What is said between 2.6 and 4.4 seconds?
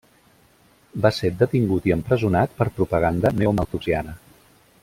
per propaganda neomalthusiana.